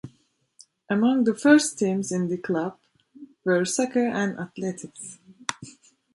Among 0.89 1.25
the 1.25 1.35
first 1.35 1.77
teams 1.77 2.11
in 2.11 2.27
the 2.27 2.37
club 2.37 2.79
were 3.45 3.63
soccer 3.65 4.07
and 4.07 4.35
athletics. 4.39 5.19